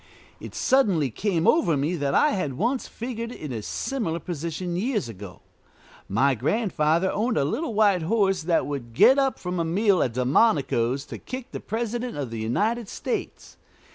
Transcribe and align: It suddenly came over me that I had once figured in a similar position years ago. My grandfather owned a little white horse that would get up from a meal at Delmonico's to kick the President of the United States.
It 0.39 0.55
suddenly 0.55 1.11
came 1.11 1.47
over 1.47 1.77
me 1.77 1.95
that 1.95 2.15
I 2.15 2.31
had 2.31 2.53
once 2.55 2.87
figured 2.87 3.31
in 3.31 3.51
a 3.51 3.61
similar 3.61 4.17
position 4.19 4.75
years 4.75 5.07
ago. 5.07 5.43
My 6.09 6.33
grandfather 6.33 7.11
owned 7.11 7.37
a 7.37 7.45
little 7.45 7.75
white 7.75 8.01
horse 8.01 8.41
that 8.41 8.65
would 8.65 8.93
get 8.95 9.19
up 9.19 9.37
from 9.37 9.59
a 9.59 9.63
meal 9.63 10.01
at 10.01 10.13
Delmonico's 10.13 11.05
to 11.05 11.19
kick 11.19 11.51
the 11.51 11.59
President 11.59 12.17
of 12.17 12.31
the 12.31 12.39
United 12.39 12.89
States. 12.89 13.57